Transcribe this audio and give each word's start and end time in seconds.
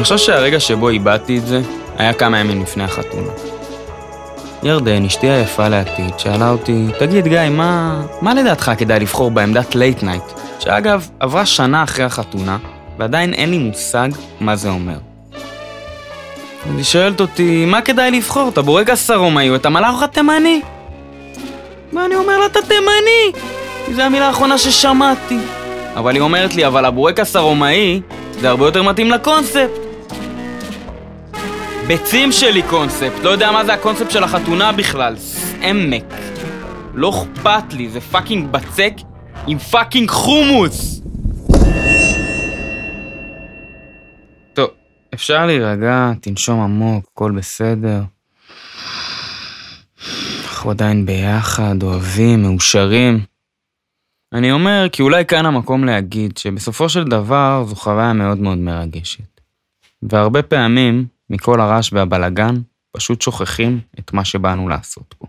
אני 0.00 0.04
חושב 0.04 0.18
שהרגע 0.18 0.60
שבו 0.60 0.88
איבדתי 0.88 1.38
את 1.38 1.46
זה, 1.46 1.60
היה 1.98 2.12
כמה 2.12 2.38
ימים 2.38 2.62
לפני 2.62 2.84
החתונה. 2.84 3.28
ירדן, 4.62 5.04
אשתי 5.04 5.30
היפה 5.30 5.68
לעתיד, 5.68 6.18
שאלה 6.18 6.50
אותי, 6.50 6.86
תגיד 6.98 7.26
גיא, 7.26 7.48
מה, 7.50 8.02
מה 8.20 8.34
לדעתך 8.34 8.72
כדאי 8.78 9.00
לבחור 9.00 9.30
בעמדת 9.30 9.74
late 9.74 10.02
night? 10.02 10.22
שאגב, 10.58 11.08
עברה 11.20 11.46
שנה 11.46 11.82
אחרי 11.82 12.04
החתונה, 12.04 12.58
ועדיין 12.98 13.34
אין 13.34 13.50
לי 13.50 13.58
מושג 13.58 14.08
מה 14.40 14.56
זה 14.56 14.68
אומר. 14.68 14.96
היא 16.76 16.84
שואלת 16.84 17.20
אותי, 17.20 17.66
מה 17.66 17.82
כדאי 17.82 18.10
לבחור, 18.10 18.48
את 18.48 18.58
הבורקס 18.58 19.10
הרומאי 19.10 19.50
או 19.50 19.54
את 19.54 19.66
המלוח 19.66 20.02
התימני? 20.02 20.60
ואני 21.92 22.14
אומר 22.14 22.38
לה, 22.38 22.46
את 22.46 22.60
התימני! 22.62 23.42
זו 23.96 24.02
המילה 24.02 24.26
האחרונה 24.26 24.58
ששמעתי. 24.58 25.38
אבל 25.96 26.14
היא 26.14 26.22
אומרת 26.22 26.54
לי, 26.54 26.66
אבל 26.66 26.84
הבורקס 26.84 27.36
הרומאי 27.36 28.00
זה 28.40 28.48
הרבה 28.48 28.66
יותר 28.66 28.82
מתאים 28.82 29.10
לקונספט. 29.10 29.79
ביצים 31.90 32.32
שלי 32.32 32.62
קונספט, 32.62 33.24
לא 33.24 33.30
יודע 33.30 33.52
מה 33.52 33.64
זה 33.64 33.74
הקונספט 33.74 34.10
של 34.10 34.24
החתונה 34.24 34.72
בכלל, 34.72 35.16
אמק. 35.62 36.04
לא 36.94 37.10
אכפת 37.10 37.72
לי, 37.72 37.88
זה 37.88 38.00
fucking 38.00 38.50
בצק 38.50 38.92
עם 39.46 39.58
fucking 39.58 40.10
חומוס! 40.10 41.02
טוב, 44.52 44.68
אפשר 45.14 45.46
להירגע, 45.46 46.12
תנשום 46.20 46.60
עמוק, 46.60 47.04
הכל 47.12 47.32
בסדר. 47.32 48.02
אנחנו 50.44 50.70
עדיין 50.70 51.06
ביחד, 51.06 51.82
אוהבים, 51.82 52.42
מאושרים. 52.42 53.20
אני 54.32 54.52
אומר 54.52 54.86
כי 54.92 55.02
אולי 55.02 55.26
כאן 55.26 55.46
המקום 55.46 55.84
להגיד 55.84 56.36
שבסופו 56.36 56.88
של 56.88 57.04
דבר 57.04 57.64
זו 57.66 57.76
חוויה 57.76 58.12
מאוד 58.12 58.38
מאוד 58.38 58.58
מרגשת. 58.58 59.40
והרבה 60.02 60.42
פעמים, 60.42 61.19
מכל 61.30 61.60
הרעש 61.60 61.92
והבלגן, 61.92 62.54
פשוט 62.92 63.22
שוכחים 63.22 63.80
את 63.98 64.12
מה 64.12 64.24
שבאנו 64.24 64.68
לעשות 64.68 65.14
פה. 65.18 65.26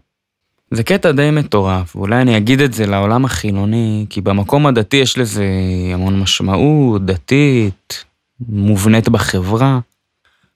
זה 0.71 0.83
קטע 0.83 1.11
די 1.11 1.31
מטורף, 1.31 1.95
ואולי 1.95 2.21
אני 2.21 2.37
אגיד 2.37 2.61
את 2.61 2.73
זה 2.73 2.85
לעולם 2.85 3.25
החילוני, 3.25 4.05
כי 4.09 4.21
במקום 4.21 4.67
הדתי 4.67 4.97
יש 4.97 5.17
לזה 5.17 5.45
המון 5.93 6.19
משמעות, 6.19 7.05
דתית, 7.05 8.05
מובנית 8.49 9.09
בחברה, 9.09 9.79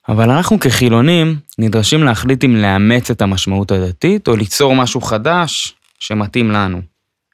אבל 0.09 0.29
אנחנו 0.29 0.59
כחילונים 0.59 1.35
נדרשים 1.57 2.03
להחליט 2.03 2.43
אם 2.43 2.55
לאמץ 2.55 3.11
את 3.11 3.21
המשמעות 3.21 3.71
הדתית, 3.71 4.27
או 4.27 4.35
ליצור 4.35 4.75
משהו 4.75 5.01
חדש 5.01 5.75
שמתאים 5.99 6.51
לנו. 6.51 6.81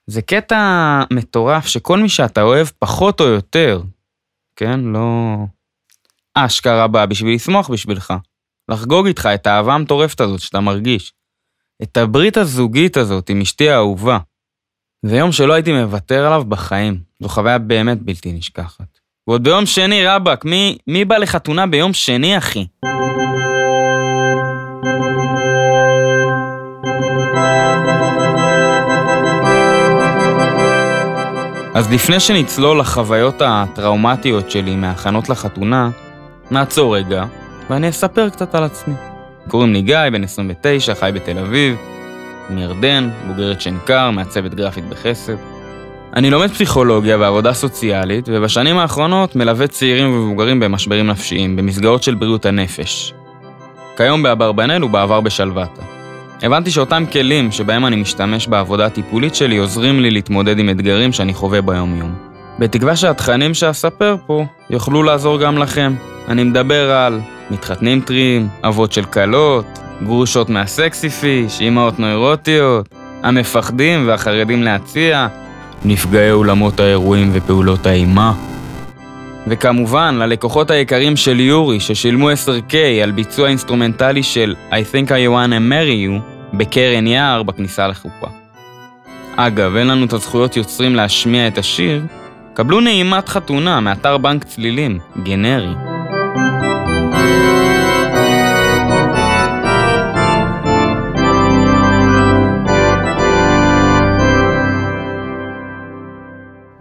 זה 0.08 0.22
קטע 0.22 1.04
מטורף 1.12 1.68
שכל 1.68 2.00
מי 2.00 2.10
שאתה 2.10 2.42
אוהב 2.42 2.68
פחות 2.80 3.22
או 3.22 3.26
יותר, 3.26 3.82
כן? 4.56 4.80
לא... 4.80 5.36
אשכרה 6.36 6.88
בא 6.88 7.06
בשביל 7.06 7.36
לשמוח 7.36 7.70
בשבילך. 7.70 8.14
לחגוג 8.72 9.08
איתך 9.08 9.30
את 9.34 9.48
האהבה 9.48 9.74
המטורפת 9.74 10.22
הזאת 10.22 10.40
שאתה 10.40 10.60
מרגיש. 10.60 11.14
את 11.84 11.98
הברית 11.98 12.38
הזוגית 12.38 12.98
הזאת 12.98 13.30
עם 13.30 13.42
אשתי 13.42 13.70
האהובה. 13.70 14.18
זה 15.06 15.18
יום 15.18 15.32
שלא 15.32 15.54
הייתי 15.54 15.74
מוותר 15.74 16.26
עליו 16.26 16.44
בחיים. 16.46 17.00
זו 17.20 17.30
חוויה 17.30 17.58
באמת 17.58 18.02
בלתי 18.02 18.34
נשכחת. 18.34 19.00
ועוד 19.28 19.44
ביום 19.44 19.66
שני, 19.66 20.08
רבאק, 20.08 20.46
מי, 20.46 20.78
מי 20.88 21.06
בא 21.06 21.18
לחתונה 21.18 21.68
ביום 21.68 21.94
שני, 21.94 22.38
אחי? 22.38 22.66
אז 31.74 31.92
לפני 31.92 32.20
שנצלול 32.20 32.80
לחוויות 32.80 33.42
הטראומטיות 33.42 34.52
שלי 34.52 34.76
מהכנות 34.76 35.30
לחתונה, 35.30 35.90
נעצור 36.52 36.98
רגע, 36.98 37.26
ואני 37.70 37.90
אספר 37.90 38.30
קצת 38.30 38.56
על 38.56 38.64
עצמי. 38.64 38.94
קוראים 39.48 39.74
לי 39.74 39.82
גיא, 39.82 39.98
בן 40.12 40.24
29, 40.24 40.96
חי 40.96 41.12
בתל 41.14 41.38
אביב, 41.38 41.78
מירדן, 42.50 43.10
בוגרת 43.28 43.62
שנקר, 43.62 44.12
מעצבת 44.12 44.54
גרפית 44.54 44.90
בחסד. 44.90 45.36
אני 46.16 46.30
לומד 46.30 46.50
פסיכולוגיה 46.52 47.18
ועבודה 47.18 47.54
סוציאלית, 47.54 48.30
ובשנים 48.32 48.78
האחרונות 48.78 49.36
מלווה 49.36 49.68
צעירים 49.68 50.14
ומבוגרים 50.14 50.60
במשברים 50.60 51.08
נפשיים, 51.08 51.56
במסגרות 51.56 52.04
של 52.04 52.16
בריאות 52.16 52.46
הנפש. 52.46 53.14
כיום 53.98 54.24
באברבנאל 54.24 54.84
ובעבר 54.84 55.22
בשלוותה. 55.22 55.82
הבנתי 56.42 56.72
שאותם 56.72 57.04
כלים 57.12 57.52
שבהם 57.52 57.86
אני 57.86 57.96
משתמש 57.96 58.48
בעבודה 58.48 58.86
הטיפולית 58.86 59.36
שלי 59.36 59.58
עוזרים 59.58 60.00
לי 60.00 60.12
להתמודד 60.12 60.60
עם 60.60 60.70
אתגרים 60.70 61.12
שאני 61.12 61.34
חווה 61.34 61.62
ביום-יום. 61.62 62.16
בתקווה 62.60 62.96
שהתכנים 62.96 63.54
שאספר 63.54 64.16
פה 64.26 64.46
יוכלו 64.70 65.04
לעזור 65.04 65.40
גם 65.40 65.58
לכם. 65.58 65.94
אני 66.32 66.44
מדבר 66.44 66.92
על 66.92 67.20
מתחתנים 67.50 68.02
טריים, 68.02 68.48
אבות 68.64 68.92
של 68.92 69.04
כלות, 69.06 69.66
גרושות 70.04 70.50
מה 70.50 70.70
Sexy 70.70 71.10
Fish, 71.10 71.62
אימהות 71.62 72.00
נוירוטיות, 72.00 72.90
המפחדים 73.24 74.08
והחרדים 74.08 74.64
להציע, 74.64 75.28
נפגעי 75.86 76.32
אולמות 76.32 76.80
האירועים 76.80 77.30
ופעולות 77.34 77.86
האימה. 77.86 78.34
וכמובן, 79.48 80.16
ללקוחות 80.20 80.72
היקרים 80.72 81.16
של 81.18 81.40
יורי 81.40 81.80
ששילמו 81.80 82.30
10K 82.32 82.76
על 83.04 83.12
ביצוע 83.12 83.48
אינסטרומנטלי 83.48 84.24
של 84.24 84.56
I 84.72 84.74
think 84.74 85.08
I 85.08 85.30
wanna 85.30 85.72
marry 85.72 86.10
you 86.10 86.22
בקרן 86.54 87.08
יער 87.08 87.44
בכניסה 87.44 87.88
לחופה. 87.88 88.28
אגב, 89.36 89.76
אין 89.76 89.88
לנו 89.88 90.06
את 90.06 90.14
הזכויות 90.14 90.58
יוצרים 90.58 90.96
להשמיע 90.96 91.48
את 91.48 91.58
השיר, 91.58 92.02
קבלו 92.54 92.80
נעימת 92.80 93.30
חתונה 93.30 93.80
מאתר 93.80 94.18
בנק 94.18 94.44
צלילים, 94.44 95.00
גנרי. 95.24 95.91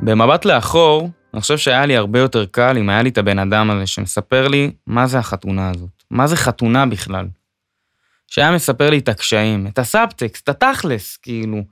במבט 0.03 0.44
לאחור, 0.44 1.11
אני 1.34 1.41
חושב 1.41 1.59
שהיה 1.59 1.87
לי 1.87 1.97
הרבה 1.97 2.19
יותר 2.19 2.47
קל 2.47 2.78
אם 2.78 2.88
היה 2.88 3.03
לי 3.03 3.09
את 3.09 3.19
הבן 3.19 3.38
אדם 3.38 3.71
הזה 3.71 3.87
שמספר 3.87 4.49
לי 4.49 4.71
מה 4.87 5.06
זה 5.06 5.19
החתונה 5.19 5.71
הזאת, 5.71 6.05
מה 6.11 6.27
זה 6.27 6.37
חתונה 6.37 6.87
בכלל. 6.87 7.27
שהיה 8.27 8.53
מספר 8.53 8.91
לי 8.91 8.99
את 8.99 9.09
הקשיים, 9.09 9.67
את 9.67 9.78
הסאבטקסט, 9.78 10.49
את 10.49 10.62
התכלס, 10.62 11.17
כאילו, 11.17 11.62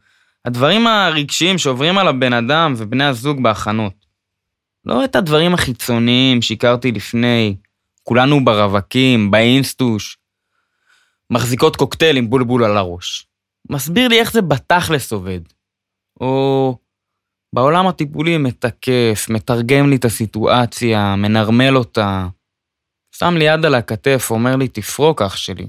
הדברים 0.45 0.87
הרגשיים 0.87 1.59
שעוברים 1.59 1.99
על 1.99 2.09
הבן 2.09 2.33
אדם 2.33 2.75
ובני 2.77 3.05
הזוג 3.05 3.43
בהכנות. 3.43 3.95
לא 4.85 5.05
את 5.05 5.17
הדברים 5.17 5.55
החיצוניים 5.55 6.43
שהכרתי 6.43 6.93
לפני, 6.93 7.57
כולנו 8.09 8.45
ברווקים, 8.45 9.31
באינסטוש, 9.31 10.19
מחזיקות 11.33 11.77
קוקטייל 11.77 12.17
עם 12.17 12.31
בולבול 12.31 12.65
על 12.65 12.77
הראש. 12.77 13.27
מסביר 13.71 14.09
לי 14.09 14.21
איך 14.21 14.33
זה 14.33 14.43
בתכלס 14.43 15.13
עובד. 15.13 15.41
או 16.21 16.79
בעולם 17.55 17.87
הטיפולי 17.87 18.39
מתקף, 18.39 19.27
מתרגם 19.31 19.91
לי 19.91 19.97
את 19.97 20.05
הסיטואציה, 20.05 21.17
מנרמל 21.17 21.77
אותה. 21.77 22.29
שם 23.15 23.35
לי 23.37 23.45
יד 23.45 23.65
על 23.65 23.75
הכתף, 23.75 24.27
אומר 24.31 24.57
לי, 24.57 24.69
תפרוק 24.69 25.23
אח 25.23 25.37
שלי. 25.37 25.69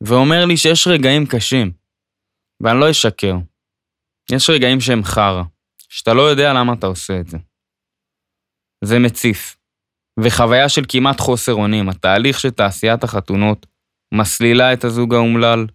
ואומר 0.00 0.44
לי 0.44 0.56
שיש 0.56 0.86
רגעים 0.86 1.26
קשים, 1.26 1.72
ואני 2.62 2.80
לא 2.80 2.90
אשקר. 2.90 3.36
יש 4.32 4.50
רגעים 4.50 4.80
שהם 4.80 5.04
חרא, 5.04 5.42
שאתה 5.88 6.14
לא 6.14 6.22
יודע 6.22 6.52
למה 6.52 6.72
אתה 6.72 6.86
עושה 6.86 7.20
את 7.20 7.28
זה. 7.28 7.38
זה 8.84 8.98
מציף, 8.98 9.57
וחוויה 10.22 10.68
של 10.68 10.82
כמעט 10.88 11.20
חוסר 11.20 11.54
אונים, 11.54 11.88
התהליך 11.88 12.40
של 12.40 12.50
תעשיית 12.50 13.04
החתונות 13.04 13.66
מסלילה 14.14 14.72
את 14.72 14.84
הזוג 14.84 15.14
האומלל, 15.14 15.66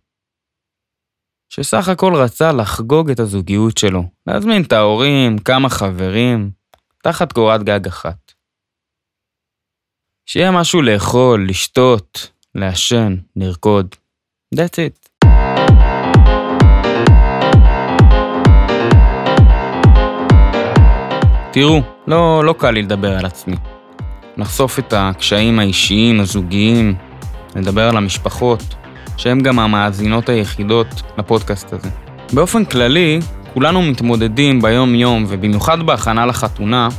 שסך 1.49 1.87
הכל 1.87 2.15
רצה 2.15 2.51
לחגוג 2.51 3.09
את 3.09 3.19
הזוגיות 3.19 3.77
שלו, 3.77 4.03
להזמין 4.27 4.63
את 4.63 4.71
ההורים, 4.71 5.37
כמה 5.37 5.69
חברים, 5.69 6.51
תחת 7.03 7.31
קורת 7.31 7.63
גג 7.63 7.87
אחת. 7.87 8.31
שיהיה 10.25 10.51
משהו 10.51 10.81
לאכול, 10.81 11.49
לשתות, 11.49 12.31
לעשן, 12.55 13.15
לרקוד. 13.35 13.95
That's 14.55 14.77
it. 14.77 15.27
תראו, 21.53 21.81
לא, 22.07 22.43
לא 22.45 22.55
קל 22.59 22.71
לי 22.71 22.81
לדבר 22.81 23.17
על 23.17 23.25
עצמי. 23.25 23.72
לחשוף 24.37 24.79
את 24.79 24.93
הקשיים 24.97 25.59
האישיים, 25.59 26.19
הזוגיים, 26.19 26.95
לדבר 27.55 27.89
על 27.89 27.97
המשפחות, 27.97 28.75
שהן 29.17 29.39
גם 29.39 29.59
המאזינות 29.59 30.29
היחידות 30.29 31.01
לפודקאסט 31.17 31.73
הזה. 31.73 31.89
באופן 32.33 32.65
כללי, 32.65 33.19
כולנו 33.53 33.81
מתמודדים 33.81 34.61
ביום-יום, 34.61 35.25
ובמיוחד 35.27 35.83
בהכנה 35.85 36.25
לחתונה, 36.25 36.89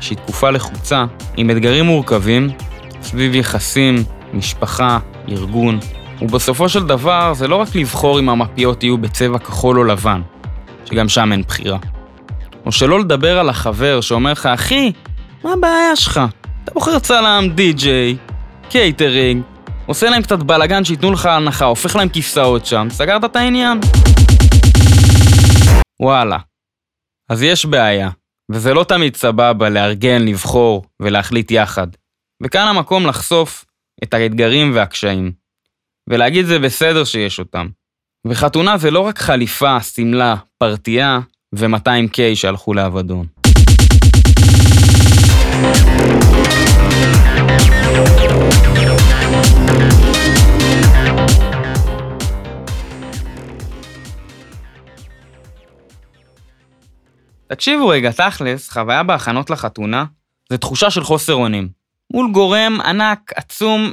שהיא 0.00 0.18
תקופה 0.18 0.50
לחוצה, 0.50 1.04
עם 1.36 1.50
אתגרים 1.50 1.84
מורכבים 1.84 2.50
סביב 3.02 3.34
יחסים, 3.34 4.04
משפחה, 4.34 4.98
ארגון, 5.28 5.78
ובסופו 6.22 6.68
של 6.68 6.86
דבר 6.86 7.34
זה 7.34 7.48
לא 7.48 7.56
רק 7.56 7.74
לבחור 7.74 8.18
אם 8.18 8.28
המפיות 8.28 8.82
יהיו 8.82 8.98
בצבע 8.98 9.38
כחול 9.38 9.78
או 9.78 9.84
לבן, 9.84 10.22
שגם 10.84 11.08
שם 11.08 11.32
אין 11.32 11.42
בחירה. 11.42 11.78
או 12.66 12.72
שלא 12.72 13.00
לדבר 13.00 13.38
על 13.38 13.48
החבר 13.48 14.00
שאומר 14.00 14.32
לך, 14.32 14.46
אחי, 14.46 14.92
מה 15.44 15.52
הבעיה 15.52 15.96
שלך? 15.96 16.20
אתה 16.68 16.74
בוחר 16.74 16.98
צלם, 16.98 17.48
די-ג'יי, 17.54 18.16
קייטרינג, 18.70 19.42
עושה 19.86 20.10
להם 20.10 20.22
קצת 20.22 20.38
בלאגן 20.38 20.84
שייתנו 20.84 21.12
לך 21.12 21.26
הנחה, 21.26 21.64
הופך 21.64 21.96
להם 21.96 22.08
כיסאות 22.08 22.66
שם, 22.66 22.88
סגרת 22.90 23.24
את 23.24 23.36
העניין. 23.36 23.80
וואלה. 26.00 26.38
אז 27.30 27.42
יש 27.42 27.66
בעיה, 27.66 28.10
וזה 28.52 28.74
לא 28.74 28.84
תמיד 28.84 29.16
סבבה 29.16 29.68
לארגן, 29.68 30.22
לבחור 30.22 30.84
ולהחליט 31.00 31.50
יחד. 31.50 31.86
וכאן 32.42 32.68
המקום 32.68 33.06
לחשוף 33.06 33.64
את 34.04 34.14
האתגרים 34.14 34.72
והקשיים. 34.74 35.32
ולהגיד 36.10 36.46
זה 36.46 36.58
בסדר 36.58 37.04
שיש 37.04 37.38
אותם. 37.38 37.68
וחתונה 38.26 38.78
זה 38.78 38.90
לא 38.90 39.00
רק 39.00 39.18
חליפה, 39.18 39.80
שמלה, 39.80 40.34
פרטייה 40.58 41.20
ו-200K 41.54 42.18
שהלכו 42.34 42.74
לאבדון. 42.74 43.26
תקשיבו 57.48 57.88
רגע, 57.88 58.10
תכלס, 58.12 58.70
חוויה 58.70 59.02
בהכנות 59.02 59.50
לחתונה 59.50 60.04
זה 60.50 60.58
תחושה 60.58 60.90
של 60.90 61.04
חוסר 61.04 61.34
אונים. 61.34 61.68
מול 62.12 62.32
גורם 62.32 62.80
ענק, 62.84 63.32
עצום, 63.36 63.92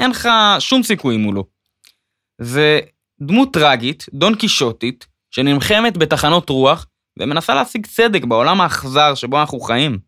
אין 0.00 0.10
לך 0.10 0.28
שום 0.58 0.82
סיכוי 0.82 1.16
מולו. 1.16 1.44
זה 2.40 2.80
דמות 3.20 3.52
טרגית, 3.52 4.06
דון 4.14 4.34
קישוטית, 4.34 5.06
שנלחמת 5.30 5.96
בתחנות 5.96 6.48
רוח 6.48 6.86
ומנסה 7.18 7.54
להשיג 7.54 7.86
צדק 7.86 8.24
בעולם 8.24 8.60
האכזר 8.60 9.14
שבו 9.14 9.40
אנחנו 9.40 9.60
חיים. 9.60 9.98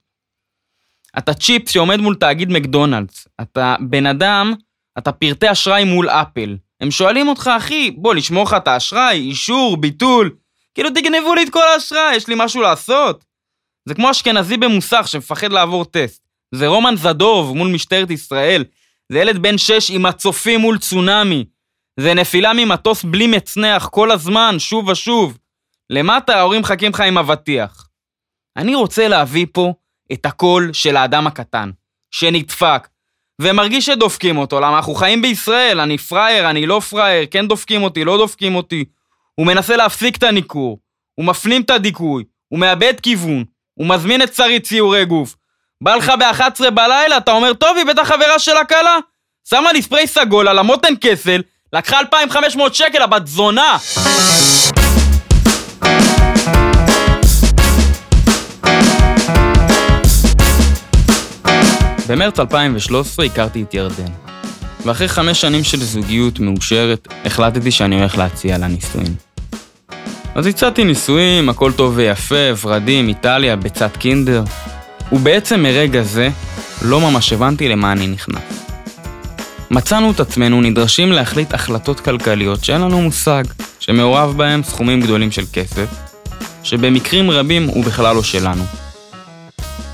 אתה 1.18 1.34
צ'יפס 1.34 1.72
שעומד 1.72 1.96
מול 1.96 2.14
תאגיד 2.14 2.50
מקדונלדס. 2.50 3.28
אתה 3.40 3.76
בן 3.80 4.06
אדם, 4.06 4.54
אתה 4.98 5.12
פרטי 5.12 5.52
אשראי 5.52 5.84
מול 5.84 6.08
אפל. 6.08 6.56
הם 6.80 6.90
שואלים 6.90 7.28
אותך, 7.28 7.50
אחי, 7.56 7.90
בוא, 7.90 8.14
לשמור 8.14 8.44
לך 8.44 8.54
את 8.56 8.68
האשראי, 8.68 9.18
אישור, 9.18 9.76
ביטול. 9.76 10.36
כאילו, 10.74 10.90
תגנבו 10.90 11.34
לי 11.34 11.42
את 11.42 11.50
כל 11.50 11.68
האשראי, 11.74 12.16
יש 12.16 12.28
לי 12.28 12.34
משהו 12.38 12.62
לעשות. 12.62 13.24
זה 13.88 13.94
כמו 13.94 14.10
אשכנזי 14.10 14.56
במוסך 14.56 15.04
שמפחד 15.06 15.52
לעבור 15.52 15.84
טסט. 15.84 16.24
זה 16.54 16.66
רומן 16.66 16.96
זדוב 16.96 17.56
מול 17.56 17.68
משטרת 17.68 18.10
ישראל. 18.10 18.64
זה 19.12 19.18
ילד 19.18 19.38
בן 19.38 19.58
שש 19.58 19.90
עם 19.90 20.06
הצופים 20.06 20.60
מול 20.60 20.78
צונאמי. 20.78 21.44
זה 22.00 22.14
נפילה 22.14 22.52
ממטוס 22.56 23.04
בלי 23.04 23.26
מצנח 23.26 23.88
כל 23.88 24.10
הזמן, 24.10 24.56
שוב 24.58 24.88
ושוב. 24.88 25.38
למטה 25.90 26.36
ההורים 26.36 26.60
מחכים 26.60 26.90
לך 26.92 27.00
עם 27.00 27.18
אבטיח. 27.18 27.88
אני 28.56 28.74
רוצה 28.74 29.08
להביא 29.08 29.46
פה 29.52 29.72
את 30.12 30.26
הקול 30.26 30.70
של 30.72 30.96
האדם 30.96 31.26
הקטן, 31.26 31.70
שנדפק, 32.10 32.88
ומרגיש 33.40 33.86
שדופקים 33.86 34.38
אותו, 34.38 34.60
למה 34.60 34.76
אנחנו 34.76 34.94
חיים 34.94 35.22
בישראל, 35.22 35.80
אני 35.80 35.98
פראייר, 35.98 36.50
אני 36.50 36.66
לא 36.66 36.80
פראייר, 36.80 37.26
כן 37.30 37.48
דופקים 37.48 37.82
אותי, 37.82 38.04
לא 38.04 38.16
דופקים 38.16 38.54
אותי. 38.54 38.84
הוא 39.34 39.46
מנסה 39.46 39.76
להפסיק 39.76 40.16
את 40.16 40.22
הניכור, 40.22 40.78
הוא 41.14 41.26
מפנים 41.26 41.62
את 41.62 41.70
הדיכוי, 41.70 42.24
הוא 42.48 42.58
מאבד 42.58 42.94
כיוון, 43.02 43.44
הוא 43.74 43.86
מזמין 43.86 44.22
את 44.22 44.34
שרית 44.34 44.64
ציורי 44.64 45.04
גוף. 45.04 45.36
בא 45.80 45.94
לך 45.94 46.12
ב-11 46.20 46.70
בלילה, 46.70 47.16
אתה 47.16 47.32
אומר, 47.32 47.54
טוב, 47.54 47.76
היא 47.76 47.86
בטח 47.86 48.08
חברה 48.08 48.38
של 48.38 48.56
הכלה. 48.56 48.96
שמה 49.48 49.72
לי 49.72 49.82
ספרי 49.82 50.06
סגול 50.06 50.48
על 50.48 50.58
המותן 50.58 50.94
כסל, 51.00 51.42
לקחה 51.72 52.00
2,500 52.00 52.74
שקל, 52.74 53.02
הבת 53.02 53.26
זונה! 53.26 53.76
במרץ 62.08 62.38
2013 62.40 63.26
הכרתי 63.26 63.62
את 63.62 63.74
ירדן. 63.74 64.33
ואחרי 64.84 65.08
חמש 65.08 65.40
שנים 65.40 65.64
של 65.64 65.80
זוגיות 65.80 66.40
מאושרת, 66.40 67.08
החלטתי 67.24 67.70
שאני 67.70 67.98
הולך 67.98 68.18
להציע 68.18 68.58
לה 68.58 68.66
נישואים. 68.66 69.14
אז 70.34 70.46
הצעתי 70.46 70.84
נישואים, 70.84 71.48
הכל 71.48 71.72
טוב 71.72 71.92
ויפה, 71.96 72.50
ורדים, 72.62 73.08
איטליה, 73.08 73.56
ביצת 73.56 73.96
קינדר. 73.96 74.44
ובעצם 75.12 75.62
מרגע 75.62 76.02
זה, 76.02 76.28
לא 76.82 77.00
ממש 77.00 77.32
הבנתי 77.32 77.68
למה 77.68 77.92
אני 77.92 78.06
נכנס. 78.06 78.64
מצאנו 79.70 80.10
את 80.10 80.20
עצמנו 80.20 80.60
נדרשים 80.60 81.12
להחליט 81.12 81.54
החלטות 81.54 82.00
כלכליות 82.00 82.64
שאין 82.64 82.80
לנו 82.80 83.00
מושג, 83.00 83.44
שמעורב 83.80 84.34
בהם 84.36 84.62
סכומים 84.62 85.00
גדולים 85.00 85.30
של 85.30 85.44
כסף, 85.52 85.86
שבמקרים 86.62 87.30
רבים 87.30 87.68
הוא 87.68 87.84
בכלל 87.84 88.16
לא 88.16 88.22
שלנו. 88.22 88.64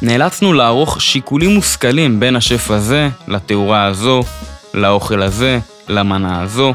נאלצנו 0.03 0.53
לערוך 0.53 1.01
שיקולים 1.01 1.55
מושכלים 1.55 2.21
בין 2.21 2.37
השף 2.37 2.71
הזה 2.71 3.09
לתאורה 3.29 3.87
הזו, 3.87 4.23
לאוכל 4.75 5.23
הזה, 5.23 5.59
למנה 5.89 6.43
הזו, 6.43 6.75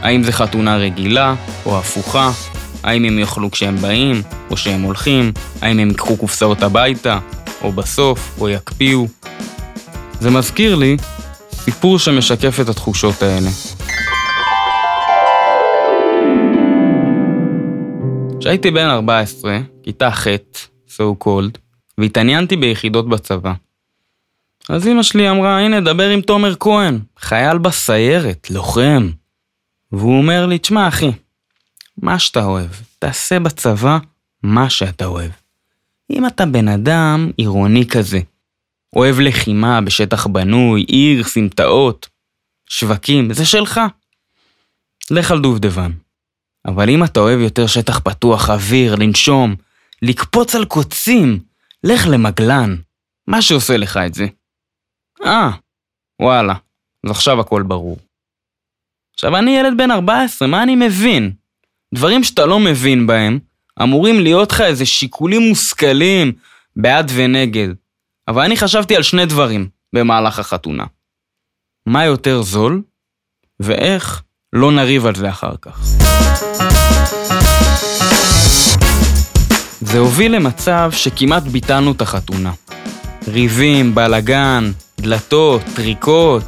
האם 0.00 0.22
זה 0.22 0.32
חתונה 0.32 0.76
רגילה 0.76 1.34
או 1.66 1.78
הפוכה, 1.78 2.30
האם 2.82 3.04
הם 3.04 3.18
יאכלו 3.18 3.50
כשהם 3.50 3.76
באים 3.76 4.22
או 4.50 4.56
כשהם 4.56 4.82
הולכים, 4.82 5.32
האם 5.60 5.78
הם 5.78 5.88
ייקחו 5.88 6.16
קופסאות 6.16 6.62
הביתה, 6.62 7.18
או 7.62 7.72
בסוף, 7.72 8.36
או 8.40 8.48
יקפיאו. 8.48 9.06
זה 10.20 10.30
מזכיר 10.30 10.74
לי 10.74 10.96
סיפור 11.52 11.98
שמשקף 11.98 12.60
את 12.60 12.68
התחושות 12.68 13.22
האלה. 13.22 13.50
כשהייתי 18.40 18.70
בן 18.70 18.86
14, 18.88 19.58
כיתה 19.82 20.10
ח', 20.10 20.26
so 20.88 21.24
called, 21.24 21.58
והתעניינתי 21.98 22.56
ביחידות 22.56 23.08
בצבא. 23.08 23.52
אז 24.68 24.86
אמא 24.88 25.02
שלי 25.02 25.30
אמרה, 25.30 25.60
הנה, 25.60 25.80
דבר 25.80 26.08
עם 26.08 26.20
תומר 26.20 26.54
כהן, 26.60 26.98
חייל 27.18 27.58
בסיירת, 27.58 28.50
לוחם. 28.50 29.10
והוא 29.92 30.18
אומר 30.18 30.46
לי, 30.46 30.58
תשמע 30.58 30.88
אחי, 30.88 31.10
מה 31.96 32.18
שאתה 32.18 32.44
אוהב, 32.44 32.70
תעשה 32.98 33.38
בצבא 33.38 33.98
מה 34.42 34.70
שאתה 34.70 35.06
אוהב. 35.06 35.30
אם 36.10 36.26
אתה 36.26 36.46
בן 36.46 36.68
אדם 36.68 37.30
עירוני 37.36 37.86
כזה, 37.86 38.20
אוהב 38.96 39.20
לחימה 39.20 39.80
בשטח 39.80 40.26
בנוי, 40.26 40.84
עיר, 40.88 41.24
סמטאות, 41.24 42.08
שווקים, 42.68 43.32
זה 43.32 43.46
שלך. 43.46 43.80
לך 45.10 45.30
על 45.30 45.40
דובדבן. 45.40 45.90
אבל 46.66 46.90
אם 46.90 47.04
אתה 47.04 47.20
אוהב 47.20 47.40
יותר 47.40 47.66
שטח 47.66 47.98
פתוח, 47.98 48.50
אוויר, 48.50 48.94
לנשום, 48.94 49.54
לקפוץ 50.02 50.54
על 50.54 50.64
קוצים, 50.64 51.38
לך 51.84 52.06
למגלן. 52.10 52.76
מה 53.26 53.42
שעושה 53.42 53.76
לך 53.76 53.96
את 53.96 54.14
זה. 54.14 54.26
אה, 55.24 55.50
וואלה, 56.22 56.54
אז 57.04 57.10
עכשיו 57.10 57.40
הכל 57.40 57.62
ברור. 57.62 57.98
עכשיו, 59.14 59.36
אני 59.36 59.56
ילד 59.56 59.72
בן 59.76 59.90
14, 59.90 60.48
מה 60.48 60.62
אני 60.62 60.76
מבין? 60.76 61.32
דברים 61.94 62.24
שאתה 62.24 62.46
לא 62.46 62.60
מבין 62.60 63.06
בהם, 63.06 63.38
אמורים 63.82 64.20
להיות 64.20 64.52
לך 64.52 64.60
איזה 64.60 64.86
שיקולים 64.86 65.48
מושכלים 65.48 66.32
בעד 66.76 67.10
ונגד. 67.14 67.68
אבל 68.28 68.42
אני 68.42 68.56
חשבתי 68.56 68.96
על 68.96 69.02
שני 69.02 69.26
דברים 69.26 69.68
במהלך 69.92 70.38
החתונה. 70.38 70.84
מה 71.86 72.04
יותר 72.04 72.42
זול, 72.42 72.82
ואיך 73.60 74.22
לא 74.52 74.72
נריב 74.72 75.06
על 75.06 75.14
זה 75.14 75.28
אחר 75.28 75.56
כך. 75.62 75.80
זה 79.80 79.98
הוביל 79.98 80.36
למצב 80.36 80.90
שכמעט 80.92 81.42
ביטלנו 81.42 81.92
את 81.92 82.00
החתונה. 82.00 82.52
ריבים, 83.28 83.94
בלאגן, 83.94 84.72
דלתות, 85.00 85.62
טריקות, 85.74 86.42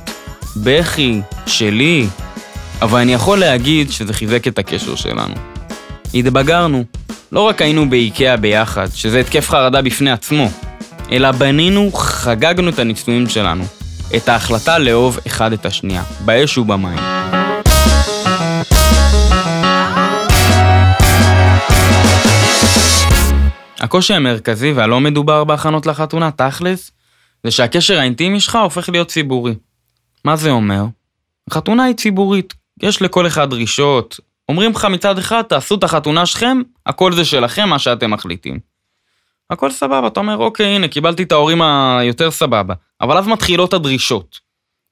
בכי, 0.57 1.21
שלי, 1.47 2.07
אבל 2.83 3.01
אני 3.01 3.13
יכול 3.15 3.39
להגיד 3.39 3.93
שזה 3.93 4.13
חיזק 4.13 4.49
את 4.49 4.59
הקשר 4.59 4.95
שלנו. 4.95 5.35
התבגרנו. 6.15 6.85
לא 7.33 7.41
רק 7.41 7.63
היינו 7.63 7.91
באיקאה 7.91 8.37
ביחד, 8.37 8.87
שזה 8.95 9.21
התקף 9.21 9.51
חרדה 9.51 9.83
בפני 9.83 10.11
עצמו, 10.11 10.49
אלא 11.13 11.33
בנינו, 11.33 11.91
חגגנו 11.93 12.69
את 12.69 12.79
הנישואים 12.79 13.29
שלנו. 13.29 13.65
את 14.17 14.29
ההחלטה 14.29 14.79
לאהוב 14.79 15.19
אחד 15.27 15.53
את 15.53 15.67
השנייה, 15.67 16.03
באש 16.25 16.59
ובמים. 16.59 16.99
הקושי 23.81 24.15
המרכזי 24.15 24.73
והלא 24.73 25.01
מדובר 25.01 25.45
בהכנות 25.45 25.87
לחתונה, 25.87 26.31
תכלס, 26.31 26.91
זה 27.45 27.51
שהקשר 27.51 27.99
האינטימי 27.99 28.41
שלך 28.41 28.57
הופך 28.57 28.89
להיות 28.89 29.09
ציבורי. 29.09 29.55
מה 30.25 30.37
זה 30.37 30.51
אומר? 30.51 30.85
החתונה 31.51 31.85
היא 31.85 31.95
ציבורית, 31.95 32.55
יש 32.83 33.03
לכל 33.03 33.27
אחד 33.27 33.51
דרישות. 33.51 34.21
אומרים 34.49 34.71
לך 34.71 34.85
מצד 34.85 35.19
אחד, 35.19 35.43
תעשו 35.43 35.75
את 35.75 35.85
החתונה 35.85 36.27
שלכם, 36.27 36.63
הכל 36.87 37.13
זה 37.13 37.25
שלכם, 37.25 37.69
מה 37.69 37.79
שאתם 37.79 38.11
מחליטים. 38.11 38.59
הכל 39.51 39.71
סבבה, 39.71 40.07
אתה 40.07 40.21
אומר, 40.21 40.37
אוקיי, 40.37 40.67
הנה, 40.67 40.89
קיבלתי 40.89 41.23
את 41.23 41.33
ההורים 41.33 41.63
היותר 41.63 42.31
סבבה. 42.31 42.75
אבל 43.01 43.19
אז 43.19 43.27
מתחילות 43.27 43.75
הדרישות. 43.75 44.39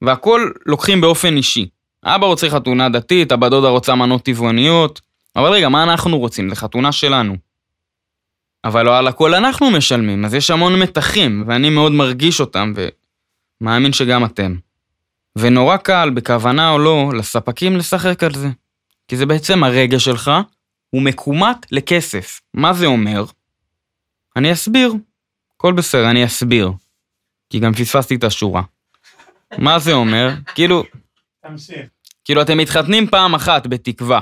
והכל 0.01 0.51
לוקחים 0.65 1.01
באופן 1.01 1.37
אישי. 1.37 1.67
אבא 2.05 2.25
רוצה 2.25 2.49
חתונה 2.49 2.89
דתית, 2.89 3.31
אבא 3.31 3.49
דודה 3.49 3.67
רוצה 3.67 3.95
מנות 3.95 4.23
טבעוניות. 4.23 5.01
אבל 5.35 5.51
רגע, 5.51 5.69
מה 5.69 5.83
אנחנו 5.83 6.19
רוצים? 6.19 6.49
זה 6.49 6.55
חתונה 6.55 6.91
שלנו. 6.91 7.35
אבל 8.63 8.85
לא 8.85 8.97
על 8.97 9.07
הכל 9.07 9.33
אנחנו 9.33 9.71
משלמים, 9.71 10.25
אז 10.25 10.33
יש 10.33 10.51
המון 10.51 10.79
מתחים, 10.79 11.43
ואני 11.47 11.69
מאוד 11.69 11.91
מרגיש 11.91 12.39
אותם, 12.39 12.73
ומאמין 13.61 13.93
שגם 13.93 14.25
אתם. 14.25 14.55
ונורא 15.35 15.77
קל, 15.77 16.09
בכוונה 16.09 16.69
או 16.69 16.79
לא, 16.79 17.11
לספקים 17.17 17.77
לשחק 17.77 18.23
על 18.23 18.33
זה. 18.33 18.49
כי 19.07 19.17
זה 19.17 19.25
בעצם 19.25 19.63
הרגע 19.63 19.99
שלך, 19.99 20.31
הוא 20.89 21.01
מקומט 21.01 21.65
לכסף. 21.71 22.41
מה 22.53 22.73
זה 22.73 22.85
אומר? 22.85 23.25
אני 24.35 24.53
אסביר. 24.53 24.93
הכל 25.55 25.73
בסדר, 25.73 26.09
אני 26.09 26.25
אסביר. 26.25 26.71
כי 27.49 27.59
גם 27.59 27.73
פספסתי 27.73 28.15
את 28.15 28.23
השורה. 28.23 28.61
מה 29.57 29.79
זה 29.79 29.93
אומר? 29.93 30.29
כאילו... 30.55 30.83
תמשיך. 31.47 31.89
כאילו, 32.25 32.41
אתם 32.41 32.57
מתחתנים 32.57 33.07
פעם 33.07 33.35
אחת, 33.35 33.67
בתקווה. 33.67 34.19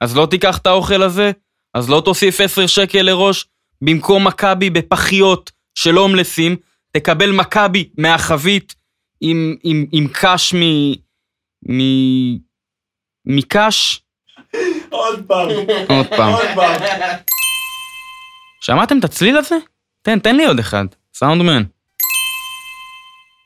אז 0.00 0.16
לא 0.16 0.26
תיקח 0.26 0.58
את 0.58 0.66
האוכל 0.66 1.02
הזה? 1.02 1.30
אז 1.74 1.90
לא 1.90 2.02
תוסיף 2.04 2.40
10 2.40 2.66
שקל 2.66 3.02
לראש? 3.02 3.46
במקום 3.82 4.26
מכבי 4.26 4.70
בפחיות 4.70 5.50
של 5.74 5.94
הומלסים, 5.94 6.56
תקבל 6.92 7.32
מכבי 7.32 7.88
מהחבית 7.98 8.74
עם, 9.20 9.56
עם, 9.62 9.86
עם 9.92 10.06
קש 10.12 10.54
מ... 10.54 10.92
מ... 11.72 11.80
מקש? 13.26 14.00
עוד 14.90 15.24
פעם. 15.26 15.48
עוד 15.88 16.06
פעם. 16.06 16.32
עוד 16.32 16.46
פעם. 16.54 16.80
שמעתם 18.60 18.98
את 18.98 19.04
הצליל 19.04 19.36
הזה? 19.36 19.56
תן, 20.02 20.18
תן 20.18 20.36
לי 20.36 20.46
עוד 20.46 20.58
אחד. 20.58 20.84
סאונדמן. 21.14 21.62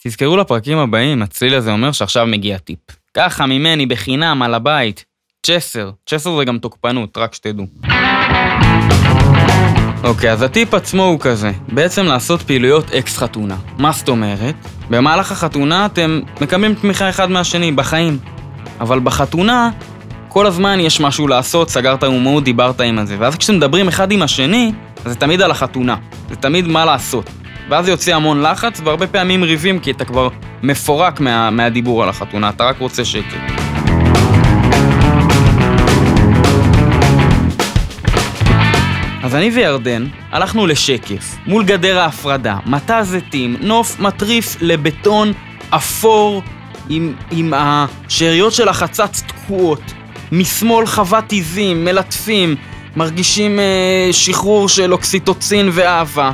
תזכרו 0.05 0.37
לפרקים 0.37 0.79
הבאים, 0.79 1.23
הצליל 1.23 1.55
הזה 1.55 1.73
אומר 1.73 1.93
שעכשיו 1.93 2.27
מגיע 2.27 2.59
טיפ. 2.59 2.79
ככה 3.15 3.47
ממני 3.47 3.87
בחינם 3.87 4.43
על 4.43 4.55
הבית. 4.55 5.05
צ'סר. 5.47 5.91
צ'סר 6.07 6.39
זה 6.39 6.45
גם 6.45 6.59
תוקפנות, 6.59 7.19
רק 7.19 7.35
שתדעו. 7.35 7.67
אוקיי, 10.05 10.33
אז 10.33 10.43
הטיפ 10.43 10.75
עצמו 10.75 11.03
הוא 11.03 11.21
כזה, 11.21 11.51
בעצם 11.69 12.05
לעשות 12.07 12.43
פעילויות 12.43 12.91
אקס 12.91 13.19
חתונה. 13.19 13.57
מה 13.79 13.93
זאת 13.93 14.09
אומרת? 14.09 14.55
במהלך 14.91 15.33
החתונה 15.33 15.87
אתם 15.87 16.21
מקבלים 16.41 16.75
תמיכה 16.75 17.09
אחד 17.09 17.31
מהשני 17.31 17.73
בחיים. 17.73 18.19
אבל 18.81 19.01
בחתונה, 19.01 19.71
כל 20.29 20.47
הזמן 20.47 20.81
יש 20.81 21.01
משהו 21.01 21.29
לעשות, 21.29 21.71
סגרת 21.71 22.03
הומור, 22.03 22.41
דיברת 22.41 22.81
עם 22.81 22.99
הזה. 22.99 23.17
ואז 23.19 23.37
כשאתם 23.37 23.57
מדברים 23.57 23.89
אחד 23.89 24.13
עם 24.13 24.23
השני, 24.23 24.73
אז 25.05 25.13
זה 25.13 25.19
תמיד 25.19 25.43
על 25.43 25.51
החתונה. 25.51 25.97
זה 26.29 26.37
תמיד 26.37 26.67
מה 26.69 26.85
לעשות. 26.85 27.31
ואז 27.71 27.85
זה 27.85 27.91
יוצא 27.91 28.15
המון 28.15 28.43
לחץ, 28.43 28.81
והרבה 28.85 29.07
פעמים 29.07 29.45
ריבים, 29.45 29.79
כי 29.79 29.91
אתה 29.91 30.05
כבר 30.05 30.29
מפורק 30.63 31.21
מה, 31.21 31.51
מהדיבור 31.51 32.03
על 32.03 32.09
החתונה, 32.09 32.49
אתה 32.49 32.65
רק 32.65 32.79
רוצה 32.79 33.05
שקט. 33.05 33.64
אז 39.35 39.39
אני 39.39 39.51
וירדן 39.51 40.07
הלכנו 40.33 40.67
לשקף, 40.67 41.37
מול 41.47 41.65
גדר 41.65 41.99
ההפרדה, 41.99 42.59
מטע 42.67 43.03
זיתים, 43.03 43.57
נוף 43.61 44.01
מטריף 44.01 44.57
לבטון 44.61 45.33
אפור 45.71 46.43
עם, 46.89 47.13
עם 47.31 47.53
השאריות 47.57 48.53
של 48.53 48.69
החצץ 48.69 49.23
תקועות. 49.27 49.81
משמאל 50.33 50.87
חוות 50.87 51.33
עיזים, 51.33 51.85
מלטפים, 51.85 52.57
מרגישים 52.97 53.59
אה, 53.59 54.09
שחרור 54.13 54.69
של 54.69 54.93
אוקסיטוצין 54.93 55.69
ואהבה. 55.73 56.33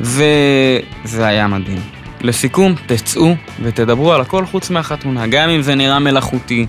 וזה 0.00 1.26
היה 1.26 1.46
מדהים. 1.46 1.80
לסיכום, 2.20 2.74
תצאו 2.86 3.34
ותדברו 3.62 4.12
על 4.12 4.20
הכל 4.20 4.46
חוץ 4.46 4.70
מהחתונה, 4.70 5.26
גם 5.26 5.48
אם 5.48 5.62
זה 5.62 5.74
נראה 5.74 5.98
מלאכותי, 5.98 6.66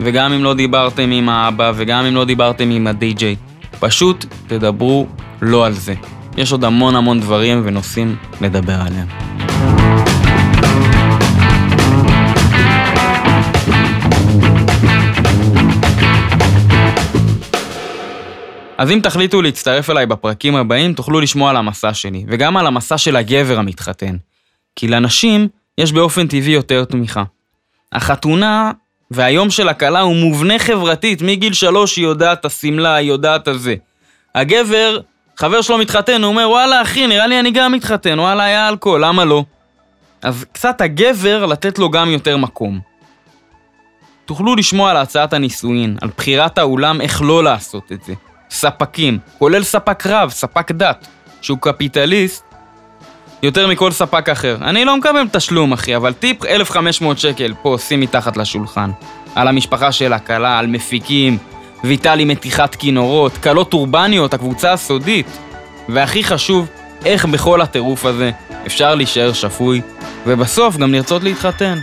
וגם 0.00 0.32
אם 0.32 0.44
לא 0.44 0.54
דיברתם 0.54 1.10
עם 1.10 1.28
האבא, 1.28 1.72
וגם 1.74 2.04
אם 2.04 2.14
לא 2.14 2.24
דיברתם 2.24 2.70
עם 2.70 2.86
הדי-ג'יי. 2.86 3.36
פשוט 3.82 4.24
תדברו 4.46 5.06
לא 5.40 5.66
על 5.66 5.72
זה. 5.72 5.94
יש 6.36 6.52
עוד 6.52 6.64
המון 6.64 6.96
המון 6.96 7.20
דברים 7.20 7.62
ונושאים 7.64 8.16
לדבר 8.40 8.80
עליהם. 8.86 9.08
אז 18.78 18.90
אם 18.90 19.00
תחליטו 19.02 19.42
להצטרף 19.42 19.90
אליי 19.90 20.06
בפרקים 20.06 20.56
הבאים, 20.56 20.94
תוכלו 20.94 21.20
לשמוע 21.20 21.50
על 21.50 21.56
המסע 21.56 21.94
שלי, 21.94 22.24
וגם 22.28 22.56
על 22.56 22.66
המסע 22.66 22.98
של 22.98 23.16
הגבר 23.16 23.58
המתחתן. 23.58 24.16
כי 24.76 24.88
לנשים 24.88 25.48
יש 25.78 25.92
באופן 25.92 26.26
טבעי 26.26 26.52
יותר 26.52 26.84
תמיכה. 26.84 27.24
החתונה 27.92 28.70
והיום 29.14 29.50
של 29.50 29.68
הכלה 29.68 30.00
הוא 30.00 30.16
מובנה 30.16 30.58
חברתית, 30.58 31.22
מגיל 31.22 31.52
שלוש 31.52 31.96
היא 31.96 32.04
יודעת 32.04 32.44
השמלה, 32.44 32.94
היא 32.94 33.08
יודעת 33.08 33.48
הזה. 33.48 33.74
הגבר, 34.34 35.00
חבר 35.36 35.62
שלו 35.62 35.78
מתחתן, 35.78 36.22
הוא 36.22 36.28
אומר, 36.28 36.48
וואלה 36.50 36.82
אחי, 36.82 37.06
נראה 37.06 37.26
לי 37.26 37.40
אני 37.40 37.50
גם 37.50 37.72
מתחתן, 37.72 38.18
וואלה 38.18 38.44
היה 38.44 38.68
אלכוהול, 38.68 39.04
למה 39.04 39.24
לא? 39.24 39.44
אז 40.22 40.44
קצת 40.52 40.80
הגבר, 40.80 41.46
לתת 41.46 41.78
לו 41.78 41.90
גם 41.90 42.10
יותר 42.10 42.36
מקום. 42.36 42.80
תוכלו 44.24 44.56
לשמוע 44.56 44.90
על 44.90 44.96
הצעת 44.96 45.32
הנישואין, 45.32 45.96
על 46.00 46.08
בחירת 46.16 46.58
האולם 46.58 47.00
איך 47.00 47.22
לא 47.22 47.44
לעשות 47.44 47.92
את 47.92 48.04
זה. 48.04 48.14
ספקים, 48.50 49.18
כולל 49.38 49.62
ספק 49.62 50.06
רב, 50.06 50.30
ספק 50.30 50.72
דת, 50.72 51.06
שהוא 51.40 51.58
קפיטליסט, 51.60 52.44
יותר 53.42 53.66
מכל 53.66 53.90
ספק 53.90 54.28
אחר. 54.28 54.56
אני 54.60 54.84
לא 54.84 54.96
מקבל 54.96 55.28
תשלום, 55.32 55.72
אחי, 55.72 55.96
אבל 55.96 56.12
טיפ 56.12 56.44
1,500 56.44 57.18
שקל, 57.18 57.54
פה, 57.62 57.76
שים 57.78 58.00
מתחת 58.00 58.36
לשולחן. 58.36 58.90
על 59.34 59.48
המשפחה 59.48 59.92
של 59.92 60.12
הכלה, 60.12 60.58
על 60.58 60.66
מפיקים, 60.66 61.38
ויטלי 61.84 62.24
מתיחת 62.24 62.74
כינורות, 62.74 63.36
כלות 63.36 63.72
אורבניות, 63.72 64.34
הקבוצה 64.34 64.72
הסודית. 64.72 65.26
והכי 65.88 66.24
חשוב, 66.24 66.68
איך 67.04 67.24
בכל 67.24 67.60
הטירוף 67.60 68.04
הזה 68.04 68.30
אפשר 68.66 68.94
להישאר 68.94 69.32
שפוי, 69.32 69.80
ובסוף 70.26 70.76
גם 70.76 70.92
לרצות 70.92 71.22
להתחתן. 71.22 71.78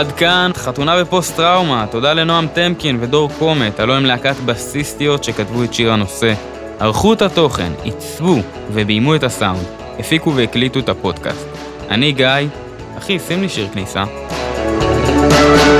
עד 0.00 0.12
כאן 0.12 0.50
חתונה 0.54 1.00
בפוסט 1.00 1.36
טראומה, 1.36 1.86
תודה 1.90 2.12
לנועם 2.12 2.46
טמקין 2.46 2.98
ודור 3.00 3.30
קומט, 3.38 3.80
הלוא 3.80 3.94
הם 3.94 4.04
להקת 4.04 4.36
בסיסטיות 4.46 5.24
שכתבו 5.24 5.64
את 5.64 5.74
שיר 5.74 5.92
הנושא. 5.92 6.34
ערכו 6.78 7.12
את 7.12 7.22
התוכן, 7.22 7.72
עיצבו 7.82 8.36
וביימו 8.72 9.14
את 9.14 9.24
הסאונד, 9.24 9.66
הפיקו 9.98 10.34
והקליטו 10.34 10.78
את 10.78 10.88
הפודקאסט. 10.88 11.46
אני 11.90 12.12
גיא, 12.12 12.26
אחי, 12.98 13.18
שים 13.18 13.42
לי 13.42 13.48
שיר 13.48 13.68
כניסה. 13.72 14.04
thank 15.22 15.66
you 15.66 15.79